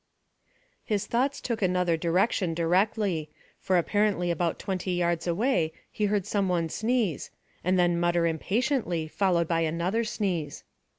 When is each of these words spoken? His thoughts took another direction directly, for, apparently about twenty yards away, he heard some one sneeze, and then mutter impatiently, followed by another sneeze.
His 0.83 1.05
thoughts 1.05 1.39
took 1.39 1.61
another 1.61 1.95
direction 1.95 2.55
directly, 2.55 3.29
for, 3.59 3.77
apparently 3.77 4.31
about 4.31 4.57
twenty 4.57 4.93
yards 4.95 5.27
away, 5.27 5.73
he 5.91 6.05
heard 6.05 6.25
some 6.25 6.49
one 6.49 6.69
sneeze, 6.69 7.29
and 7.63 7.77
then 7.77 7.99
mutter 7.99 8.25
impatiently, 8.25 9.07
followed 9.07 9.47
by 9.47 9.61
another 9.61 10.03
sneeze. 10.03 10.63